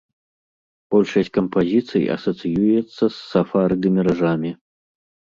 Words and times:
Большасць 0.93 1.27
кампазіцый 1.37 2.03
асацыюецца 2.15 3.01
з 3.01 3.11
сафары 3.33 3.77
ды 3.83 3.87
міражамі. 3.99 4.51